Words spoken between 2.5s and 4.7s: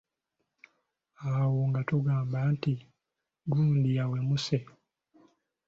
nti gundi awemuse.